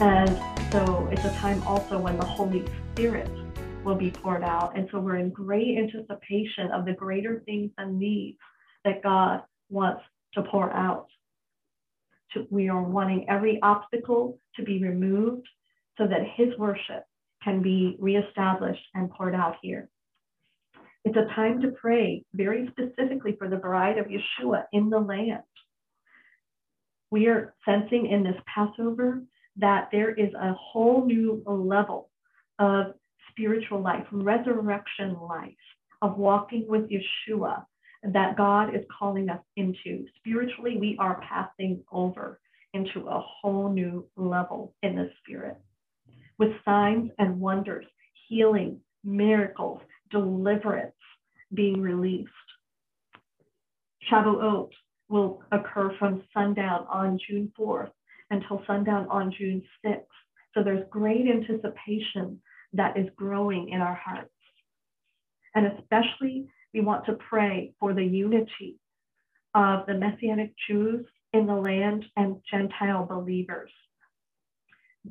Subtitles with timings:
[0.00, 0.36] And
[0.72, 3.30] so it's a time also when the Holy Spirit
[3.84, 4.76] will be poured out.
[4.76, 8.38] And so we're in great anticipation of the greater things and needs
[8.84, 10.02] that God wants
[10.34, 11.06] to pour out.
[12.32, 15.46] To, we are wanting every obstacle to be removed
[15.96, 17.04] so that his worship
[17.42, 19.88] can be reestablished and poured out here.
[21.04, 25.42] It's a time to pray very specifically for the bride of Yeshua in the land.
[27.10, 29.22] We are sensing in this Passover
[29.56, 32.10] that there is a whole new level
[32.58, 32.94] of
[33.30, 35.54] spiritual life, resurrection life,
[36.02, 37.64] of walking with Yeshua
[38.12, 40.04] that God is calling us into.
[40.18, 42.40] Spiritually, we are passing over
[42.74, 45.56] into a whole new level in the spirit
[46.38, 47.86] with signs and wonders,
[48.28, 50.94] healing, miracles, deliverance
[51.54, 52.30] being released.
[54.10, 54.70] Shavuot
[55.08, 57.90] will occur from sundown on June 4th
[58.34, 60.04] until sundown on June 6th.
[60.52, 62.40] So there's great anticipation
[62.74, 64.30] that is growing in our hearts.
[65.54, 68.78] And especially, we want to pray for the unity
[69.54, 73.70] of the Messianic Jews in the land and Gentile believers.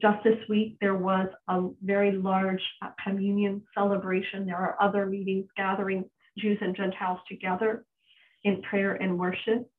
[0.02, 4.46] Just this week, there was a very large uh, communion celebration.
[4.46, 6.06] There are other meetings gathering
[6.38, 7.86] Jews and Gentiles together
[8.44, 9.70] in prayer and worship.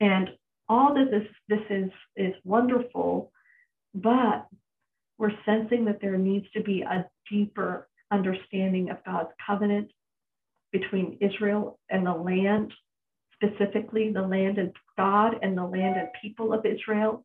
[0.00, 0.30] And
[0.72, 3.30] all that this, this is, is wonderful,
[3.94, 4.46] but
[5.18, 9.90] we're sensing that there needs to be a deeper understanding of God's covenant
[10.72, 12.72] between Israel and the land,
[13.34, 17.24] specifically the land and God and the land and people of Israel,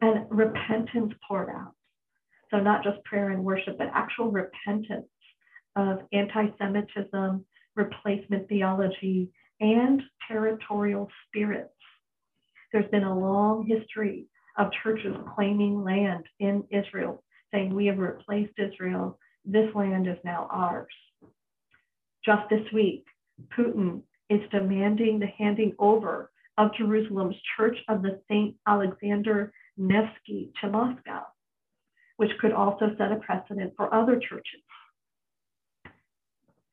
[0.00, 1.74] and repentance poured out.
[2.50, 5.06] So, not just prayer and worship, but actual repentance
[5.76, 7.44] of anti Semitism,
[7.76, 9.28] replacement theology,
[9.60, 11.70] and territorial spirits.
[12.72, 14.26] There's been a long history
[14.56, 19.18] of churches claiming land in Israel, saying, We have replaced Israel.
[19.44, 20.92] This land is now ours.
[22.24, 23.04] Just this week,
[23.56, 28.54] Putin is demanding the handing over of Jerusalem's Church of the St.
[28.66, 31.22] Alexander Nevsky to Moscow,
[32.18, 34.60] which could also set a precedent for other churches.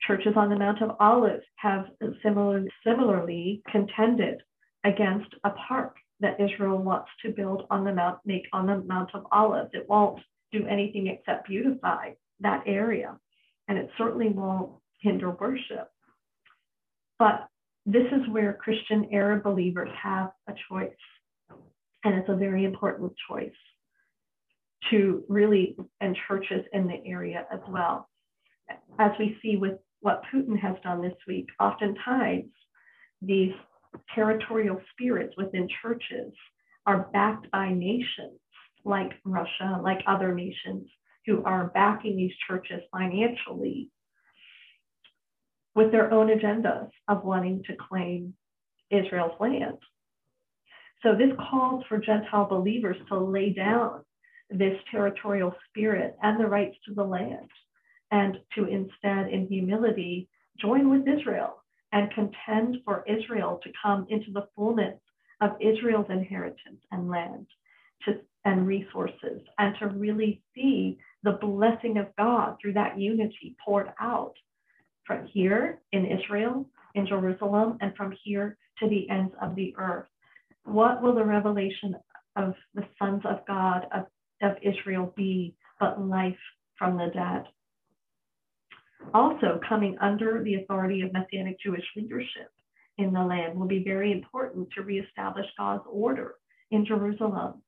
[0.05, 1.85] Churches on the Mount of Olives have
[2.21, 4.41] similarly, similarly contended
[4.87, 9.11] against a park that Israel wants to build on the mount, make on the Mount
[9.13, 9.69] of Olives.
[9.73, 10.19] It won't
[10.51, 13.17] do anything except beautify that area,
[13.67, 14.71] and it certainly won't
[15.01, 15.89] hinder worship.
[17.19, 17.47] But
[17.85, 20.89] this is where Christian Arab believers have a choice,
[22.03, 23.51] and it's a very important choice
[24.89, 28.07] to really, and churches in the area as well.
[28.99, 32.51] As we see with what Putin has done this week, oftentimes
[33.21, 33.53] these
[34.13, 36.33] territorial spirits within churches
[36.85, 38.39] are backed by nations
[38.85, 40.87] like Russia, like other nations
[41.25, 43.89] who are backing these churches financially
[45.75, 48.33] with their own agendas of wanting to claim
[48.89, 49.77] Israel's land.
[51.03, 54.03] So this calls for Gentile believers to lay down
[54.49, 57.49] this territorial spirit and the rights to the land
[58.11, 61.56] and to instead, in humility, join with Israel
[61.91, 64.99] and contend for Israel to come into the fullness
[65.41, 67.47] of Israel's inheritance and land
[68.05, 73.91] to, and resources, and to really see the blessing of God through that unity poured
[73.99, 74.33] out
[75.05, 76.65] from here in Israel,
[76.95, 80.07] in Jerusalem, and from here to the ends of the earth.
[80.63, 81.95] What will the revelation
[82.35, 84.05] of the sons of God of,
[84.41, 86.37] of Israel be but life
[86.77, 87.45] from the dead?
[89.13, 92.51] Also, coming under the authority of Messianic Jewish leadership
[92.97, 96.35] in the land will be very important to reestablish God's order
[96.71, 97.61] in Jerusalem.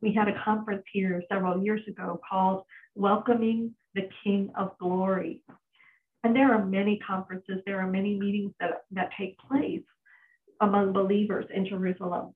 [0.00, 5.42] We had a conference here several years ago called Welcoming the King of Glory.
[6.22, 9.82] And there are many conferences, there are many meetings that, that take place
[10.60, 12.34] among believers in Jerusalem.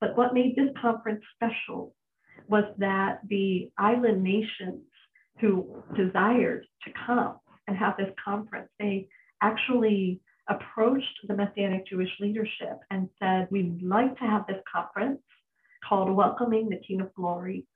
[0.00, 1.94] But what made this conference special
[2.48, 4.82] was that the island nations
[5.40, 7.36] who desired to come
[7.66, 9.08] and have this conference, they
[9.42, 15.20] actually approached the Messianic Jewish leadership and said, We'd like to have this conference
[15.88, 17.66] called Welcoming the King of Glory,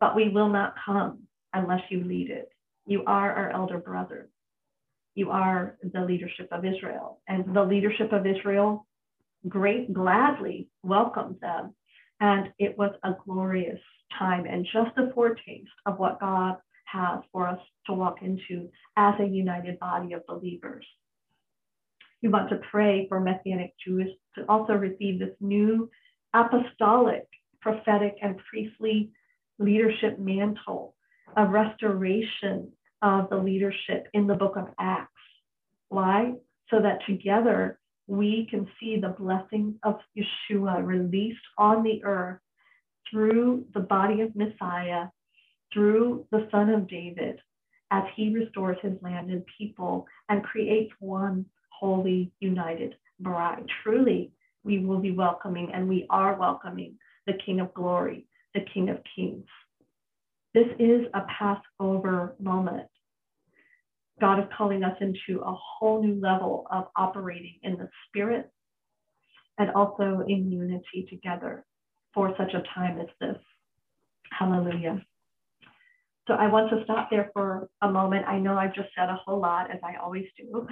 [0.00, 1.20] but we will not come
[1.52, 2.50] unless you lead it.
[2.86, 4.28] You are our elder brother.
[5.14, 7.20] You are the leadership of Israel.
[7.28, 8.86] And the leadership of Israel
[9.48, 11.74] great gladly welcomed them.
[12.20, 13.80] And it was a glorious
[14.18, 16.56] time and just a foretaste of what God
[16.90, 20.86] has for us to walk into as a united body of believers.
[22.22, 25.90] We want to pray for Messianic Jews to also receive this new
[26.34, 27.26] apostolic
[27.60, 29.10] prophetic and priestly
[29.58, 30.94] leadership mantle,
[31.36, 35.12] a restoration of the leadership in the book of Acts.
[35.88, 36.34] Why?
[36.70, 42.40] So that together we can see the blessing of Yeshua released on the earth
[43.10, 45.06] through the body of Messiah,
[45.72, 47.40] through the Son of David,
[47.90, 53.64] as he restores his land and people and creates one holy, united bride.
[53.82, 54.32] Truly,
[54.64, 58.98] we will be welcoming, and we are welcoming the King of glory, the King of
[59.14, 59.46] kings.
[60.54, 62.88] This is a Passover moment.
[64.20, 68.50] God is calling us into a whole new level of operating in the Spirit
[69.58, 71.64] and also in unity together
[72.14, 73.36] for such a time as this.
[74.36, 75.02] Hallelujah.
[76.28, 78.26] So I want to stop there for a moment.
[78.28, 80.68] I know I've just said a whole lot, as I always do,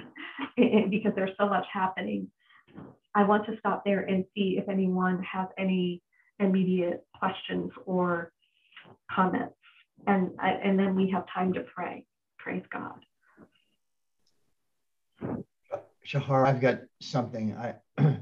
[0.89, 2.29] because there's so much happening.
[3.15, 6.03] I want to stop there and see if anyone has any
[6.39, 8.31] immediate questions or
[9.11, 9.55] comments.
[10.05, 12.05] And, and then we have time to pray.
[12.37, 13.03] Praise God.
[16.03, 17.57] Shahar, I've got something.
[17.57, 17.75] I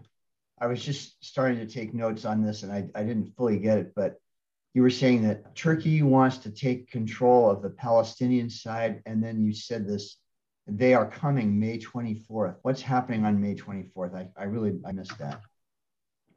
[0.61, 3.77] I was just starting to take notes on this and I, I didn't fully get
[3.77, 4.21] it, but
[4.75, 9.01] you were saying that Turkey wants to take control of the Palestinian side.
[9.05, 10.17] And then you said this,
[10.67, 12.57] they are coming May 24th.
[12.61, 14.13] What's happening on May 24th?
[14.13, 15.39] I, I really, I missed that.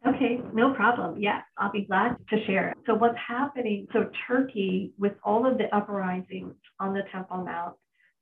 [0.06, 1.20] Okay, no problem.
[1.20, 2.74] Yes, I'll be glad to share.
[2.86, 7.74] So what's happening, so Turkey, with all of the uprisings on the Temple Mount,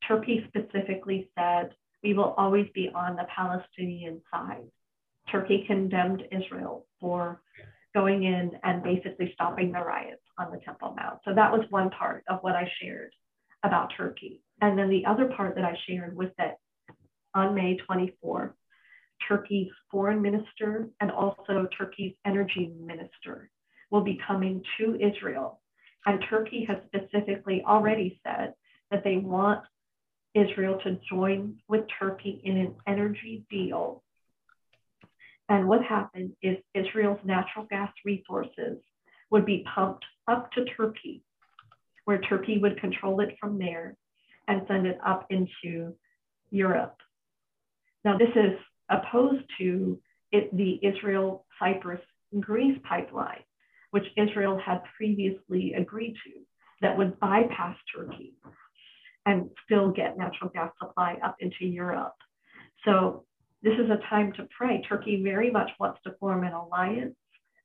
[0.08, 1.72] Turkey specifically said
[2.02, 4.64] we will always be on the Palestinian side.
[5.30, 7.42] Turkey condemned Israel for
[7.96, 11.18] going in and basically stopping the riots on the Temple Mount.
[11.24, 13.10] So that was one part of what I shared
[13.64, 14.42] about Turkey.
[14.60, 16.58] And then the other part that I shared was that
[17.34, 18.52] on May 24th,
[19.26, 23.50] Turkey's foreign minister and also Turkey's energy minister
[23.90, 25.62] will be coming to Israel.
[26.04, 28.52] And Turkey has specifically already said
[28.90, 29.62] that they want
[30.34, 34.02] Israel to join with Turkey in an energy deal.
[35.48, 38.78] And what happened is Israel's natural gas resources
[39.30, 41.22] would be pumped up to Turkey,
[42.04, 43.96] where Turkey would control it from there
[44.48, 45.94] and send it up into
[46.50, 46.96] Europe.
[48.04, 48.58] Now, this is
[48.88, 50.00] opposed to
[50.32, 52.00] it, the Israel Cyprus
[52.40, 53.42] Greece pipeline,
[53.90, 56.32] which Israel had previously agreed to,
[56.82, 58.34] that would bypass Turkey
[59.26, 62.14] and still get natural gas supply up into Europe.
[62.84, 63.25] So
[63.62, 64.82] this is a time to pray.
[64.88, 67.16] Turkey very much wants to form an alliance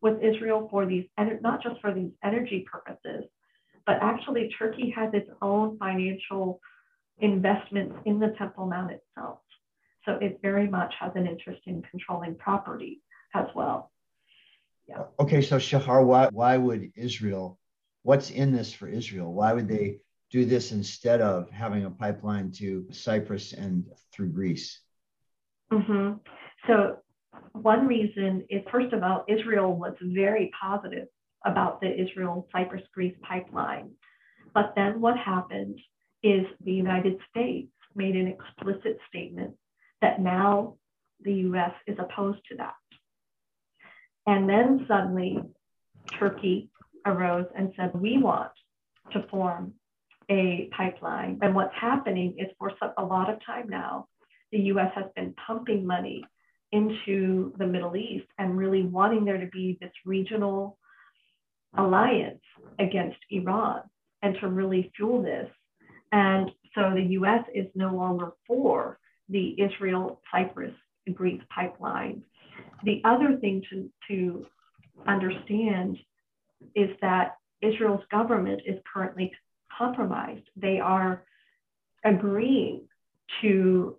[0.02, 1.06] with Israel for these,
[1.42, 3.26] not just for these energy purposes,
[3.86, 6.60] but actually Turkey has its own financial
[7.20, 9.40] investments in the Temple Mount itself.
[10.06, 13.02] So it very much has an interest in controlling property
[13.36, 13.92] as well.
[14.88, 15.04] Yeah.
[15.20, 17.60] Okay, so Shahar, why, why would Israel,
[18.02, 19.32] what's in this for Israel?
[19.32, 20.00] Why would they
[20.32, 24.82] do this instead of having a pipeline to Cyprus and through Greece?
[25.72, 26.14] Mm-hmm.
[26.68, 26.98] So,
[27.54, 31.08] one reason is first of all, Israel was very positive
[31.46, 33.92] about the Israel Cyprus Greece pipeline.
[34.54, 35.80] But then what happened
[36.24, 39.56] is the United States made an explicit statement
[40.02, 40.76] that now
[41.24, 42.74] the US is opposed to that.
[44.28, 45.40] And then suddenly
[46.20, 46.70] Turkey
[47.06, 48.52] arose and said, We want
[49.14, 49.74] to form
[50.30, 51.40] a pipeline.
[51.42, 54.08] And what's happening is for a lot of time now,
[54.52, 56.24] the US has been pumping money
[56.72, 60.78] into the Middle East and really wanting there to be this regional
[61.78, 62.42] alliance
[62.80, 63.82] against Iran
[64.22, 65.50] and to really fuel this.
[66.12, 70.74] And so the US is no longer for the Israel Cyprus
[71.14, 72.22] Greece pipeline.
[72.84, 74.46] The other thing to, to
[75.08, 75.98] understand
[76.76, 79.32] is that Israel's government is currently
[79.78, 80.44] compromised.
[80.56, 81.24] They are
[82.04, 82.88] agreeing
[83.42, 83.98] to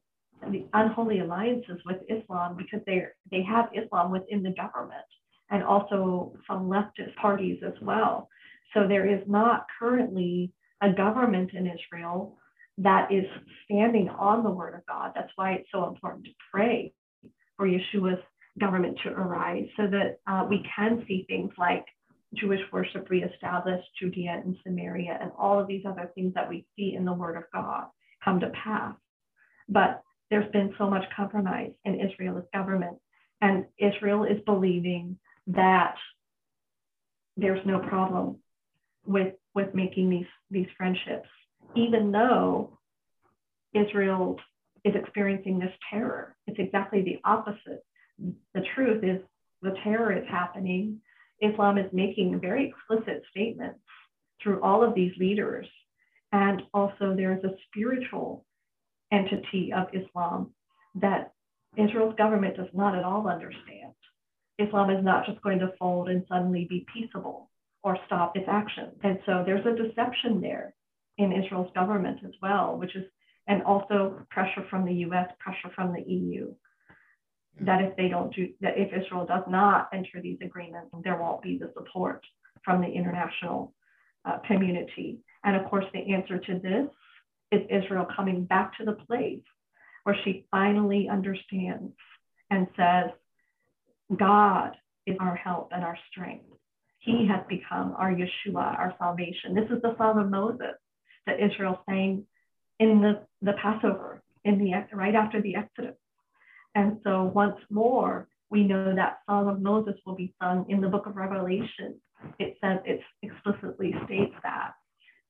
[0.50, 5.06] the unholy alliances with Islam because they they have Islam within the government
[5.50, 8.28] and also some leftist parties as well.
[8.74, 12.36] So there is not currently a government in Israel
[12.78, 13.24] that is
[13.64, 15.12] standing on the word of God.
[15.14, 16.92] That's why it's so important to pray
[17.56, 18.22] for Yeshua's
[18.58, 21.84] government to arise so that uh, we can see things like
[22.34, 26.94] Jewish worship reestablished, Judea and Samaria, and all of these other things that we see
[26.96, 27.86] in the Word of God
[28.24, 28.94] come to pass.
[29.68, 32.96] But there's been so much compromise in Israel's government,
[33.42, 35.96] and Israel is believing that
[37.36, 38.38] there's no problem
[39.04, 41.28] with with making these these friendships,
[41.76, 42.78] even though
[43.74, 44.38] Israel
[44.84, 46.34] is experiencing this terror.
[46.46, 47.84] It's exactly the opposite.
[48.54, 49.20] The truth is
[49.60, 51.02] the terror is happening
[51.42, 53.80] Islam is making very explicit statements
[54.42, 55.66] through all of these leaders.
[56.30, 58.46] And also, there's a spiritual
[59.12, 60.50] entity of Islam
[60.96, 61.32] that
[61.76, 63.94] Israel's government does not at all understand.
[64.58, 67.50] Islam is not just going to fold and suddenly be peaceable
[67.82, 68.94] or stop its actions.
[69.02, 70.74] And so there's a deception there
[71.18, 73.04] in Israel's government as well, which is,
[73.48, 76.54] and also pressure from the US, pressure from the EU,
[77.60, 81.42] that if they don't do, that if Israel does not enter these agreements, there won't
[81.42, 82.24] be the support
[82.64, 83.74] from the international
[84.24, 85.18] uh, community.
[85.44, 86.88] And of course, the answer to this
[87.52, 89.42] is Israel coming back to the place
[90.04, 91.92] where she finally understands
[92.50, 93.10] and says,
[94.16, 94.72] God
[95.06, 96.46] is our help and our strength.
[96.98, 99.54] He has become our Yeshua, our salvation.
[99.54, 100.76] This is the song of Moses
[101.26, 102.24] that Israel sang
[102.78, 105.96] in the, the Passover, in the right after the Exodus.
[106.74, 110.88] And so once more, we know that song of Moses will be sung in the
[110.88, 112.00] book of Revelation.
[112.38, 114.72] It says it explicitly states that.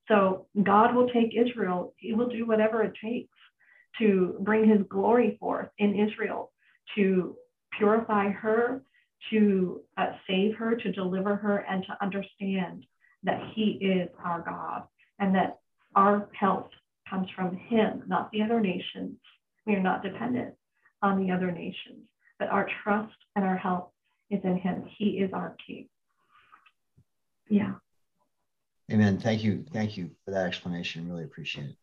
[0.09, 3.37] So God will take Israel, he will do whatever it takes
[3.99, 6.50] to bring his glory forth in Israel,
[6.97, 7.37] to
[7.78, 8.82] purify her,
[9.30, 12.85] to uh, save her, to deliver her, and to understand
[13.23, 14.82] that he is our God
[15.18, 15.61] and that
[15.94, 16.71] our help
[17.09, 19.16] comes from him, not the other nations.
[19.66, 20.54] We are not dependent
[21.02, 23.92] on the other nations, but our trust and our help
[24.30, 24.85] is in him.
[24.99, 25.88] He is our king.
[27.49, 27.75] Yeah.
[28.93, 29.19] Amen.
[29.19, 29.65] Thank you.
[29.73, 31.09] Thank you for that explanation.
[31.09, 31.77] Really appreciate it.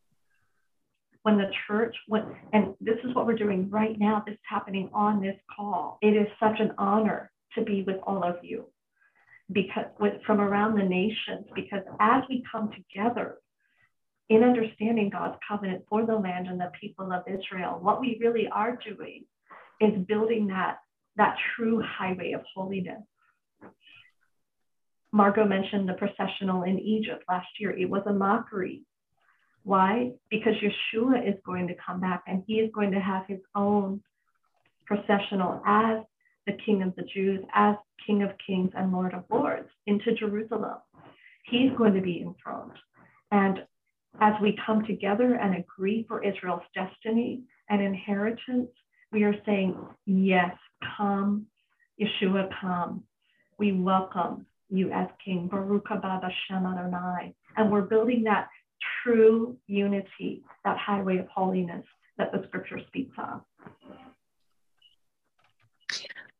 [1.24, 4.90] When the church went, and this is what we're doing right now, this is happening
[4.94, 5.98] on this call.
[6.02, 8.66] It is such an honor to be with all of you
[9.52, 13.38] because with, from around the nations, because as we come together
[14.30, 18.48] in understanding God's covenant for the land and the people of Israel, what we really
[18.48, 19.26] are doing
[19.82, 20.78] is building that,
[21.18, 23.02] that true highway of holiness
[25.12, 27.72] Margot mentioned the processional in Egypt last year.
[27.72, 28.84] It was a mockery.
[29.64, 30.12] Why?
[30.30, 34.02] Because Yeshua is going to come back and he is going to have his own
[34.86, 36.00] processional as
[36.46, 37.76] the King of the Jews, as
[38.06, 40.78] King of Kings and Lord of Lords into Jerusalem.
[41.44, 42.78] He's going to be enthroned.
[43.32, 43.60] And
[44.22, 48.70] as we come together and agree for Israel's destiny and inheritance,
[49.12, 49.76] we are saying,
[50.06, 50.56] Yes,
[50.98, 51.48] come,
[52.00, 53.04] Yeshua, come.
[53.58, 57.34] We welcome you as King, Baruch haba Hashem Adonai.
[57.58, 58.50] And we're building that
[59.04, 61.86] true unity, that highway of holiness
[62.18, 63.42] that the scripture speaks of.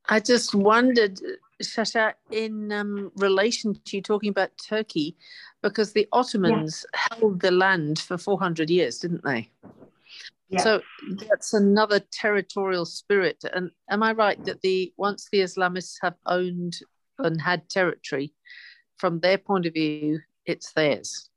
[0.08, 1.20] I just wondered,
[1.62, 5.16] Shasha, in um, relation to you talking about Turkey,
[5.62, 7.18] because the Ottomans yeah.
[7.20, 9.52] held the land for 400 years, didn't they?
[10.50, 10.62] Yeah.
[10.62, 10.82] So
[11.30, 13.44] that's another territorial spirit.
[13.54, 16.80] And am I right that the once the Islamists have owned
[17.20, 18.34] and had territory,
[18.98, 21.30] from their point of view, it's theirs.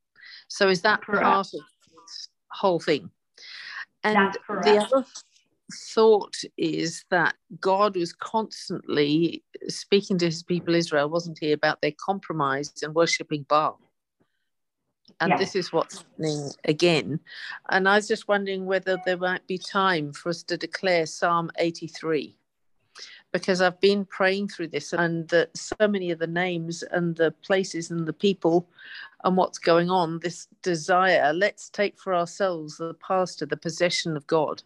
[0.48, 1.22] So is that correct.
[1.22, 1.60] part of
[1.90, 3.10] this whole thing?
[4.04, 5.04] And the other
[5.72, 11.92] thought is that God was constantly speaking to his people Israel, wasn't he, about their
[11.98, 13.80] compromise and worshipping Baal.
[15.20, 15.38] And yes.
[15.38, 17.20] this is what's happening again.
[17.70, 21.50] And I was just wondering whether there might be time for us to declare Psalm
[21.58, 22.36] 83
[23.32, 27.30] because I've been praying through this and that so many of the names and the
[27.30, 28.68] places and the people
[29.24, 34.26] and what's going on, this desire, let's take for ourselves the pastor, the possession of
[34.26, 34.62] God.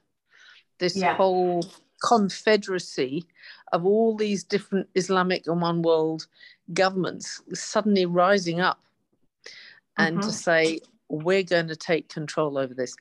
[0.79, 1.15] This yeah.
[1.15, 1.65] whole
[2.03, 3.25] confederacy
[3.73, 6.27] of all these different Islamic and one world
[6.73, 8.81] governments suddenly rising up
[9.97, 10.31] and to mm-hmm.
[10.31, 12.95] say, we're going to take control over this.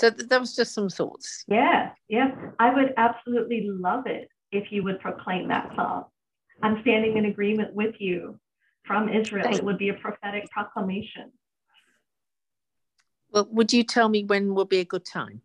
[0.00, 1.44] So th- that was just some thoughts.
[1.48, 2.30] Yeah, yeah.
[2.58, 6.04] I would absolutely love it if you would proclaim that psalm.
[6.62, 8.38] I'm standing in agreement with you
[8.84, 9.54] from Israel.
[9.54, 11.30] It would be a prophetic proclamation.
[13.30, 15.42] Well, would you tell me when will be a good time?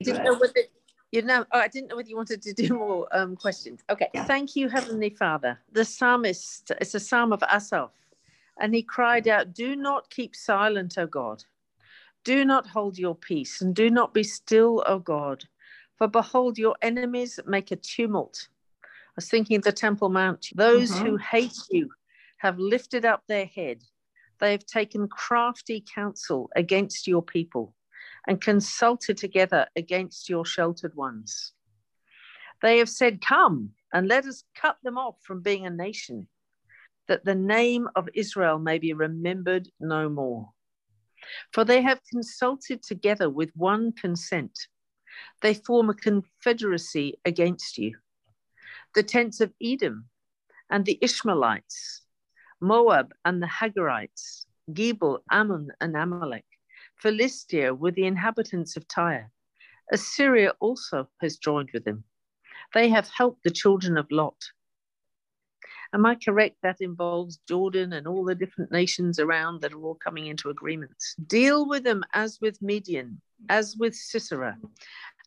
[0.00, 0.60] I didn't know whether
[1.12, 1.44] you know.
[1.52, 3.80] Oh, I didn't know whether you wanted to do more um, questions.
[3.90, 4.08] Okay.
[4.14, 4.24] Yeah.
[4.24, 5.58] Thank you, Heavenly Father.
[5.72, 6.72] The psalmist.
[6.80, 7.90] It's a psalm of Asaph,
[8.60, 11.44] and he cried out, "Do not keep silent, O God.
[12.24, 15.44] Do not hold your peace, and do not be still, O God."
[15.98, 18.48] For behold, your enemies make a tumult.
[18.84, 20.46] I was thinking of the Temple Mount.
[20.54, 21.04] Those mm-hmm.
[21.04, 21.90] who hate you
[22.38, 23.82] have lifted up their head.
[24.38, 27.74] They have taken crafty counsel against your people
[28.28, 31.52] and consulted together against your sheltered ones.
[32.62, 36.28] They have said, Come and let us cut them off from being a nation,
[37.08, 40.50] that the name of Israel may be remembered no more.
[41.52, 44.56] For they have consulted together with one consent
[45.42, 47.96] they form a confederacy against you.
[48.94, 50.08] The tents of Edom
[50.70, 52.02] and the Ishmaelites
[52.60, 56.44] Moab and the Hagarites, Gebal, Ammon, and Amalek,
[56.96, 59.30] Philistia with the inhabitants of Tyre.
[59.92, 62.04] Assyria also has joined with them.
[62.74, 64.50] They have helped the children of Lot.
[65.94, 66.56] Am I correct?
[66.62, 71.14] That involves Jordan and all the different nations around that are all coming into agreements.
[71.26, 74.58] Deal with them as with Midian, as with Sisera,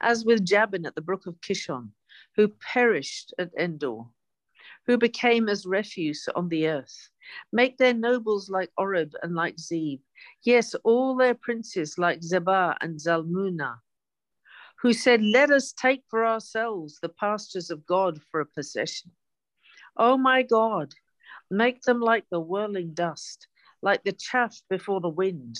[0.01, 1.91] as with Jabin at the brook of Kishon,
[2.35, 4.03] who perished at Endor,
[4.85, 7.09] who became as refuse on the earth.
[7.51, 9.99] Make their nobles like Oreb and like Zeb.
[10.43, 13.79] Yes, all their princes like Zebah and Zalmunna,
[14.81, 19.11] who said, Let us take for ourselves the pastures of God for a possession.
[19.97, 20.93] Oh my God,
[21.49, 23.47] make them like the whirling dust,
[23.81, 25.57] like the chaff before the wind.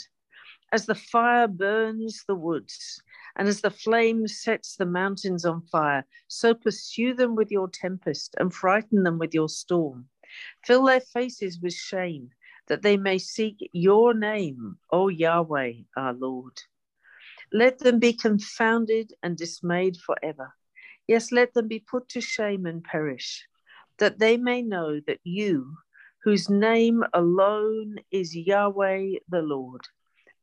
[0.74, 3.02] As the fire burns the woods,
[3.36, 8.36] and as the flame sets the mountains on fire, so pursue them with your tempest
[8.40, 10.08] and frighten them with your storm.
[10.64, 12.30] Fill their faces with shame,
[12.68, 16.58] that they may seek your name, O Yahweh, our Lord.
[17.52, 20.54] Let them be confounded and dismayed forever.
[21.06, 23.46] Yes, let them be put to shame and perish,
[23.98, 25.76] that they may know that you,
[26.24, 29.82] whose name alone is Yahweh the Lord,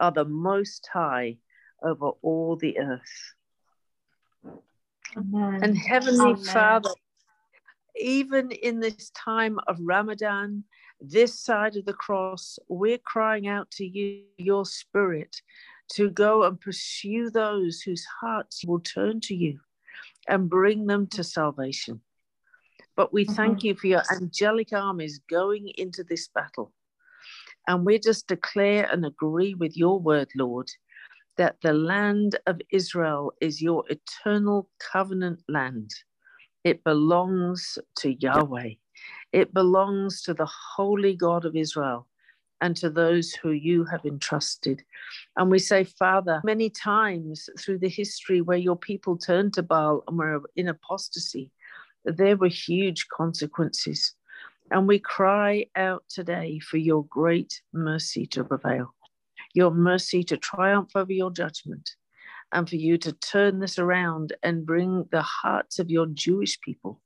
[0.00, 1.38] are the most high
[1.82, 3.34] over all the earth.
[5.16, 5.60] Amen.
[5.62, 6.44] And Heavenly Amen.
[6.44, 6.90] Father,
[7.96, 10.64] even in this time of Ramadan,
[11.00, 15.40] this side of the cross, we're crying out to you, your spirit,
[15.92, 19.58] to go and pursue those whose hearts will turn to you
[20.28, 22.00] and bring them to salvation.
[22.94, 23.66] But we thank mm-hmm.
[23.68, 26.72] you for your angelic armies going into this battle.
[27.68, 30.70] And we just declare and agree with your word, Lord,
[31.36, 35.90] that the land of Israel is your eternal covenant land.
[36.64, 38.70] It belongs to Yahweh.
[39.32, 42.08] It belongs to the holy God of Israel
[42.62, 44.82] and to those who you have entrusted.
[45.36, 50.02] And we say, Father, many times through the history where your people turned to Baal
[50.08, 51.52] and were in apostasy,
[52.04, 54.14] there were huge consequences.
[54.70, 58.94] And we cry out today for your great mercy to prevail
[59.54, 61.90] your mercy to triumph over your judgment,
[62.52, 67.00] and for you to turn this around and bring the hearts of your Jewish people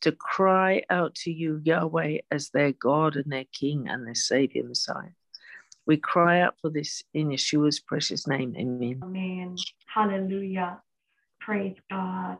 [0.00, 4.62] to cry out to you, Yahweh, as their God and their King and their Savior,
[4.64, 5.10] Messiah.
[5.86, 8.54] We cry out for this in Yeshua's precious name.
[8.56, 9.00] Amen.
[9.02, 9.56] Amen.
[9.92, 10.80] Hallelujah.
[11.40, 12.38] Praise God.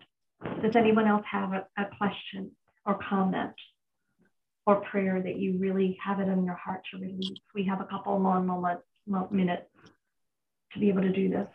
[0.62, 2.52] Does anyone else have a, a question
[2.86, 3.52] or comment
[4.66, 7.38] or prayer that you really have it in your heart to release?
[7.54, 8.84] We have a couple more moments
[9.30, 9.68] minute
[10.72, 11.48] to be able to do this?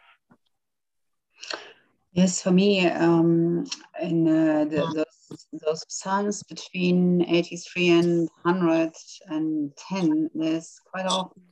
[2.13, 3.65] Yes, for me, um,
[4.01, 11.43] in uh, the, those, those psalms between 83 and 110, there's quite often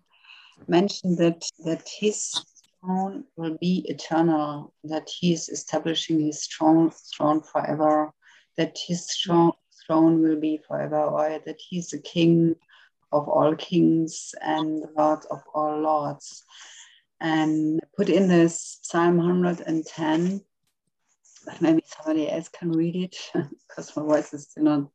[0.68, 2.34] mentioned that, that his
[2.80, 8.14] throne will be eternal, that he is establishing his throne, throne forever,
[8.56, 9.52] that his throne,
[9.86, 12.56] throne will be forever, or that he's the king
[13.12, 16.44] of all kings and Lord of all lords.
[17.22, 20.42] And put in this Psalm 110,
[21.62, 23.16] maybe somebody else can read it
[23.68, 24.90] because my voice is still not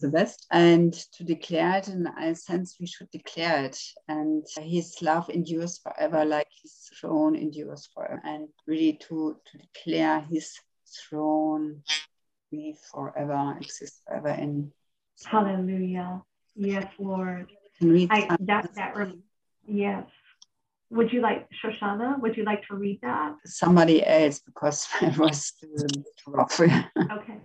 [0.00, 0.46] the best.
[0.50, 3.78] And to declare it, in a sense, we should declare it.
[4.08, 8.20] And his love endures forever, like his throne endures forever.
[8.24, 10.58] And really to, to declare his
[11.08, 11.82] throne
[12.56, 14.72] be forever, exist forever in.
[15.24, 16.22] Hallelujah.
[16.56, 18.94] Yes, Lord read I, that that
[19.66, 20.04] yes.
[20.90, 22.20] Would you like Shoshana?
[22.20, 23.34] Would you like to read that?
[23.46, 26.60] Somebody else because my was is too rough.
[26.60, 27.38] okay.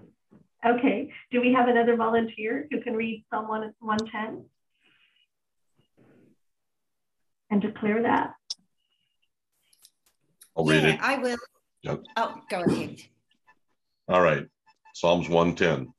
[0.65, 1.12] Okay.
[1.32, 4.45] Do we have another volunteer who can read Psalm 110
[7.50, 8.34] and declare that?
[10.56, 11.00] I'll read yeah, it.
[11.02, 11.38] I will.
[11.84, 12.04] Yep.
[12.17, 12.98] Oh, go ahead.
[14.10, 14.45] All right.
[14.93, 15.93] Psalms 110.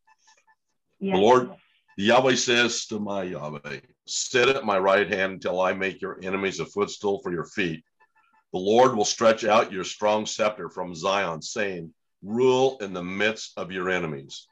[1.00, 1.14] Yes.
[1.14, 1.50] The Lord,
[1.96, 6.60] Yahweh says to my Yahweh, Sit at my right hand until I make your enemies
[6.60, 7.82] a footstool for your feet.
[8.52, 13.52] The Lord will stretch out your strong scepter from Zion, saying, Rule in the midst
[13.56, 14.46] of your enemies.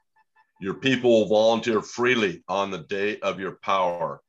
[0.60, 4.22] Your people will volunteer freely on the day of your power.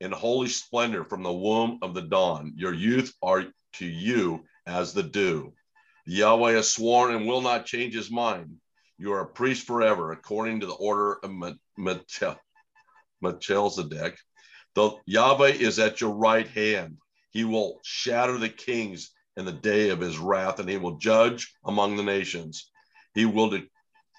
[0.00, 4.92] In holy splendor from the womb of the dawn, your youth are to you as
[4.92, 5.52] the dew.
[6.06, 8.56] Yahweh has sworn and will not change his mind.
[8.98, 11.30] You are a priest forever, according to the order of
[13.20, 14.18] Melchizedek.
[14.74, 16.98] The Yahweh is at your right hand.
[17.30, 21.54] He will shatter the kings in the day of his wrath, and he will judge
[21.64, 22.70] among the nations.
[23.14, 23.56] He will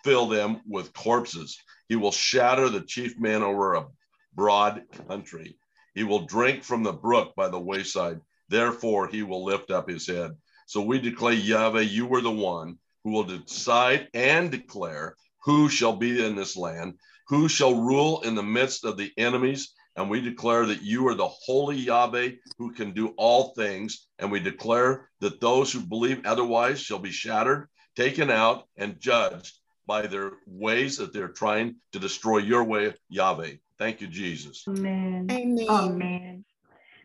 [0.05, 1.57] fill them with corpses.
[1.89, 3.87] He will shatter the chief men over a
[4.33, 5.57] broad country.
[5.93, 8.21] He will drink from the brook by the wayside.
[8.47, 10.37] Therefore, he will lift up his head.
[10.67, 15.95] So we declare, Yahweh, you were the one who will decide and declare who shall
[15.95, 16.95] be in this land,
[17.27, 19.73] who shall rule in the midst of the enemies.
[19.95, 24.07] And we declare that you are the holy Yahweh who can do all things.
[24.17, 29.57] And we declare that those who believe otherwise shall be shattered, taken out, and judged
[29.85, 33.53] by their ways that they're trying to destroy your way, Yahweh.
[33.77, 34.63] Thank you, Jesus.
[34.67, 35.27] Amen.
[35.31, 35.65] Amen.
[35.67, 36.45] Amen.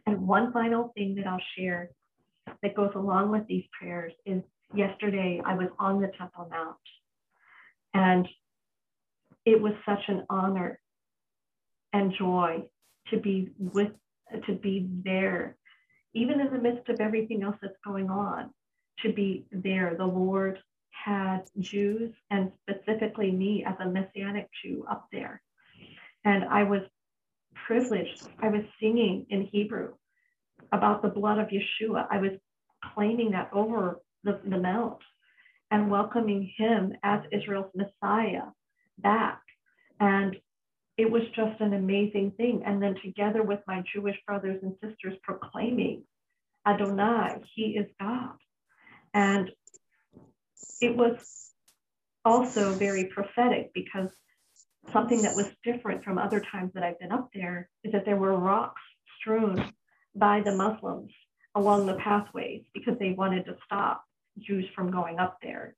[0.06, 1.90] And one final thing that I'll share
[2.62, 4.42] that goes along with these prayers is
[4.76, 6.76] yesterday I was on the Temple Mount.
[7.94, 8.28] And
[9.44, 10.80] it was such an honor
[11.92, 12.64] and joy
[13.10, 13.92] to be with
[14.46, 15.56] to be there
[16.14, 18.50] even in the midst of everything else that's going on
[19.00, 19.94] to be there.
[19.96, 20.58] The lord
[20.90, 25.42] had jews and specifically me as a messianic jew up there.
[26.24, 26.80] And i was
[27.66, 28.28] privileged.
[28.40, 29.92] I was singing in hebrew
[30.72, 32.06] about the blood of yeshua.
[32.10, 32.32] I was
[32.94, 34.98] claiming that over the, the mount
[35.70, 38.46] and welcoming him as israel's messiah
[38.98, 39.40] back
[40.00, 40.36] and
[40.96, 42.62] it was just an amazing thing.
[42.64, 46.04] And then together with my Jewish brothers and sisters proclaiming
[46.66, 48.36] Adonai, He is God.
[49.12, 49.50] And
[50.80, 51.52] it was
[52.24, 54.08] also very prophetic because
[54.92, 58.16] something that was different from other times that I've been up there is that there
[58.16, 58.82] were rocks
[59.18, 59.72] strewn
[60.14, 61.10] by the Muslims
[61.54, 64.04] along the pathways because they wanted to stop
[64.38, 65.76] Jews from going up there.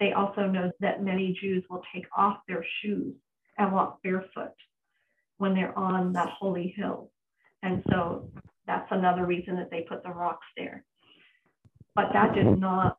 [0.00, 3.14] They also know that many Jews will take off their shoes
[3.58, 4.54] and walk barefoot
[5.38, 7.10] when they're on that holy hill.
[7.62, 8.30] And so
[8.66, 10.84] that's another reason that they put the rocks there.
[11.94, 12.96] But that did not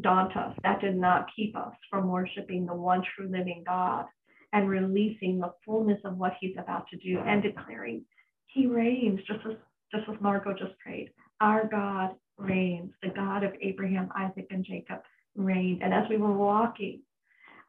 [0.00, 0.56] daunt us.
[0.62, 4.06] That did not keep us from worshiping the one true living God
[4.52, 8.04] and releasing the fullness of what he's about to do and declaring
[8.46, 9.56] he reigns, just as
[9.94, 11.10] just as Margot just prayed.
[11.40, 15.00] Our God reigns, the God of Abraham, Isaac, and Jacob
[15.34, 15.82] reigned.
[15.82, 17.00] And as we were walking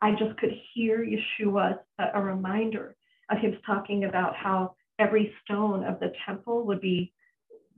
[0.01, 1.79] I just could hear Yeshua,
[2.13, 2.95] a, reminder
[3.31, 7.13] of him talking about how every stone of the temple would be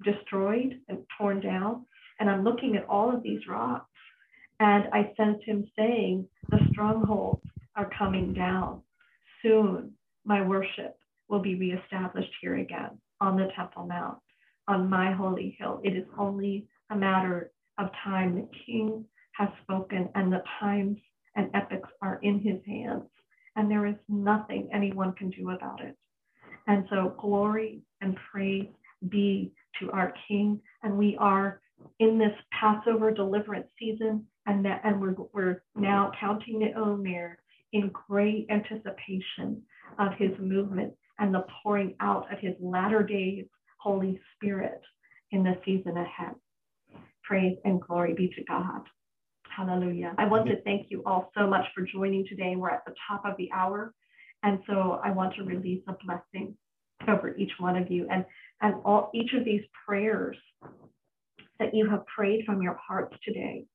[0.03, 1.85] destroyed and torn down.
[2.19, 3.89] And I'm looking at all of these rocks,
[4.59, 7.41] and I sensed him saying, The strongholds
[7.75, 8.81] are coming down.
[9.41, 9.93] Soon,
[10.25, 10.97] my worship
[11.29, 14.17] will be reestablished here again on the Temple Mount,
[14.69, 15.81] on my holy hill.
[15.83, 18.35] It is only a matter of time.
[18.35, 19.03] The King
[19.33, 20.97] has spoken, and the times
[21.35, 23.03] and epics are in his hands,
[23.55, 25.97] and there is nothing anyone can do about it.
[26.67, 28.67] And so, glory and praise
[29.09, 30.61] be to our King.
[30.83, 31.61] And we are
[31.99, 37.37] in this Passover deliverance season, and that, and we're, we're now counting the Omer
[37.73, 39.61] in great anticipation
[39.97, 43.45] of his movement and the pouring out of his latter days
[43.79, 44.81] Holy Spirit
[45.31, 46.35] in the season ahead.
[47.23, 48.81] Praise and glory be to God.
[49.55, 50.13] Hallelujah.
[50.17, 52.55] I want to thank you all so much for joining today.
[52.55, 53.93] We're at the top of the hour.
[54.43, 56.55] And so I want to release a blessing
[57.07, 58.07] over each one of you.
[58.09, 58.25] And,
[58.61, 60.37] and all each of these prayers
[61.59, 63.65] that you have prayed from your hearts today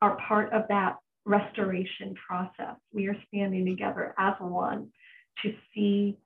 [0.00, 2.76] are part of that restoration process.
[2.92, 4.88] We are standing together as one
[5.42, 6.16] to see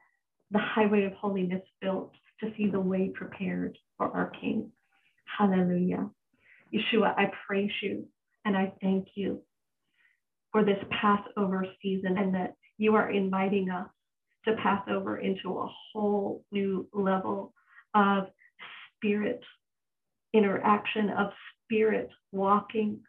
[0.50, 4.70] the highway of holiness built, to see the way prepared for our King.
[5.38, 6.09] Hallelujah.
[6.72, 8.07] Yeshua, I praise you
[8.44, 9.42] and I thank you
[10.53, 13.88] for this Passover season and that you are inviting us
[14.46, 17.53] to pass over into a whole new level
[17.94, 18.24] of
[18.96, 19.40] spirit
[20.33, 21.31] interaction, of
[21.64, 23.00] spirit walking,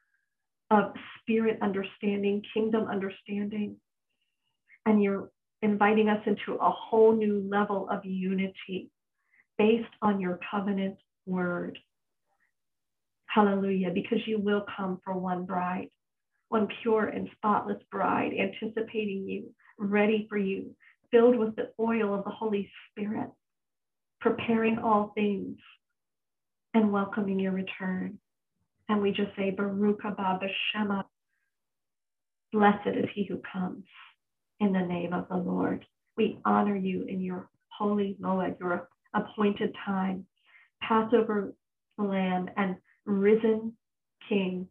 [0.71, 3.75] of spirit understanding, kingdom understanding.
[4.85, 5.29] And you're
[5.61, 8.89] inviting us into a whole new level of unity
[9.61, 10.97] based on your covenant
[11.27, 11.77] word.
[13.27, 15.89] Hallelujah, because you will come for one bride,
[16.49, 20.75] one pure and spotless bride, anticipating you, ready for you,
[21.11, 23.29] filled with the oil of the Holy Spirit,
[24.19, 25.57] preparing all things
[26.73, 28.17] and welcoming your return.
[28.89, 31.03] And we just say, Baruch haba b'shema.
[32.51, 33.85] Blessed is he who comes
[34.59, 35.85] in the name of the Lord.
[36.17, 40.25] We honor you in your holy moed, your appointed time,
[40.81, 41.53] Passover
[41.97, 43.73] lamb, and risen
[44.27, 44.67] King.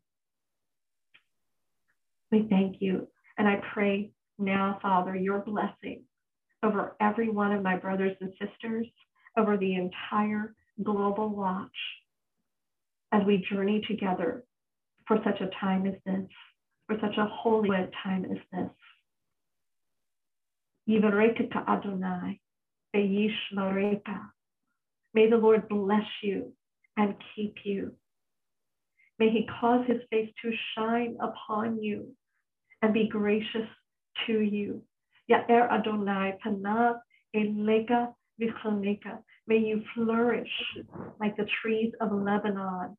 [2.31, 3.09] We thank you.
[3.39, 6.03] And I pray now, Father, your blessing
[6.63, 8.87] over every one of my brothers and sisters,
[9.37, 11.71] over the entire global watch
[13.13, 14.45] as we journey together
[15.07, 16.29] for such a time as this,
[16.87, 17.71] for such a holy
[18.03, 18.71] time as this.
[21.69, 22.41] Adonai,
[22.93, 23.07] May
[25.29, 26.53] the Lord bless you
[26.97, 27.93] and keep you.
[29.19, 32.17] May he cause his face to shine upon you
[32.83, 33.69] and be gracious
[34.27, 34.83] to you.
[35.31, 36.39] Ya'er Adonai.
[39.47, 40.49] May you flourish
[41.21, 42.97] like the trees of Lebanon,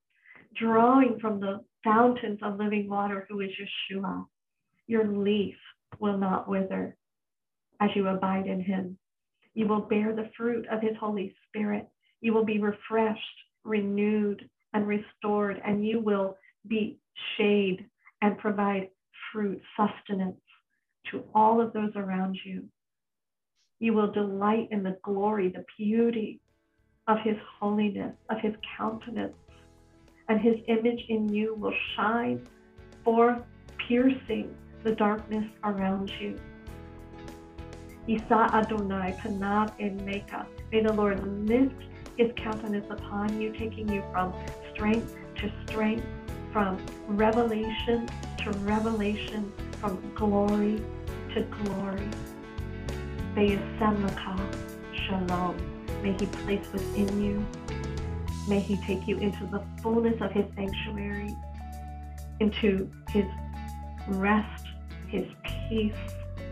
[0.56, 4.26] drawing from the fountains of living water, who is Yeshua.
[4.88, 5.56] Your leaf
[6.00, 6.96] will not wither
[7.80, 8.98] as you abide in him.
[9.54, 11.88] You will bear the fruit of his Holy Spirit.
[12.22, 13.22] You will be refreshed,
[13.64, 16.38] renewed, and restored, and you will
[16.68, 16.98] be
[17.38, 17.86] shade
[18.22, 18.90] and provide
[19.32, 20.40] fruit, sustenance
[21.12, 22.64] to all of those around you.
[23.80, 26.40] You will delight in the glory, the beauty
[27.08, 29.36] of his holiness, of his countenance,
[30.30, 32.48] and his image in you will shine
[33.04, 33.40] forth,
[33.88, 36.40] piercing the darkness around you.
[38.12, 40.46] Isa Adonai Panav Meka.
[40.70, 41.82] May the Lord lift
[42.18, 44.34] his countenance upon you, taking you from
[44.74, 46.06] strength to strength,
[46.52, 50.84] from revelation to revelation, from glory
[51.34, 52.10] to glory.
[53.80, 54.36] Samlaka
[55.08, 55.56] shalom.
[56.04, 57.46] May he place within you.
[58.50, 61.34] May he take you into the fullness of his sanctuary,
[62.42, 63.26] into his
[64.10, 64.66] rest,
[65.08, 65.26] his
[65.70, 65.96] peace,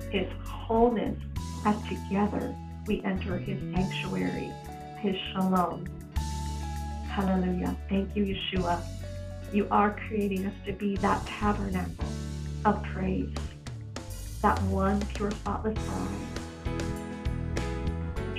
[0.10, 1.18] his wholeness,
[1.66, 4.52] as together we enter his sanctuary,
[5.00, 5.86] his shalom.
[7.08, 7.76] Hallelujah.
[7.90, 8.82] Thank you, Yeshua.
[9.52, 12.06] You are creating us to be that tabernacle
[12.66, 13.34] of praise,
[14.42, 16.08] that one pure, spotless bride.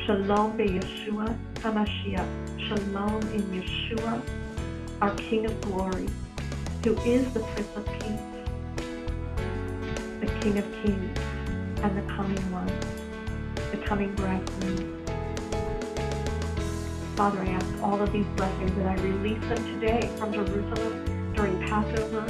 [0.06, 2.68] Shalom be Yeshua HaMashiach.
[2.68, 4.22] Shalom in Yeshua,
[5.02, 6.08] our King of glory,
[6.84, 8.20] who is the Prince of Peace,
[10.20, 11.18] the King of kings,
[11.82, 12.99] and the coming one
[13.90, 15.04] coming bridegroom.
[17.16, 21.60] Father, I ask all of these blessings that I release them today from Jerusalem during
[21.66, 22.24] Passover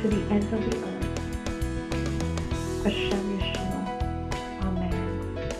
[0.00, 1.04] to the ends of the earth.
[2.84, 3.80] Hashem Yeshua.
[4.62, 5.02] Amen.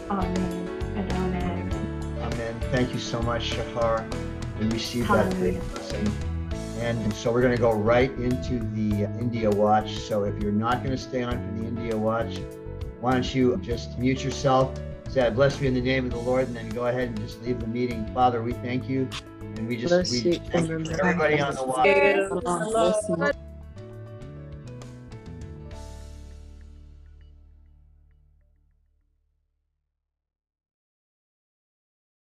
[0.08, 2.18] Amen and amen.
[2.22, 2.54] Amen.
[2.72, 4.06] Thank you so much, Shahar.
[4.58, 6.10] We receive that great blessing.
[6.78, 9.98] And so we're going to go right into the India Watch.
[9.98, 12.38] So if you're not going to stay on for the India Watch,
[13.04, 16.16] why don't you just mute yourself, say, I bless you in the name of the
[16.16, 18.06] Lord, and then go ahead and just leave the meeting.
[18.14, 19.06] Father, we thank you.
[19.42, 23.36] And we just, we thank everybody on the watch.